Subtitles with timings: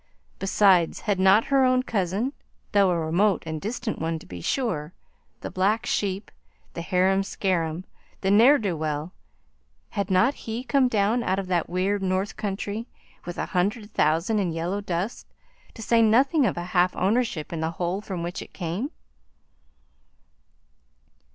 [0.39, 2.33] Besides, had not her own cousin,
[2.71, 4.93] though a remote and distant one to be sure,
[5.41, 6.31] the black sheep,
[6.73, 7.85] the harum scarum,
[8.21, 9.11] the ne'er do well,
[9.91, 12.87] had not he come down out of that weird North country
[13.25, 15.27] with a hundred thousand in yellow dust,
[15.75, 18.89] to say nothing of a half ownership in the hole from which it came?